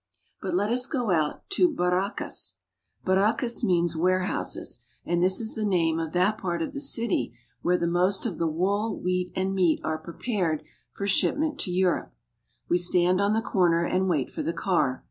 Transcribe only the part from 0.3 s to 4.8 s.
But let us go out to Barraccas. Barraccas" means ware houses,